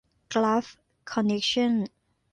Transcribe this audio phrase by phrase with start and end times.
[0.31, 0.75] กัลฟ์
[1.11, 1.73] คอนเนคชั่น